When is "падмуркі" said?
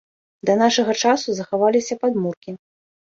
2.03-2.51